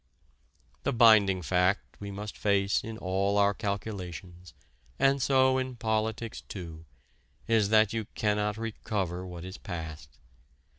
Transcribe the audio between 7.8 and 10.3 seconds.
you cannot recover what is passed.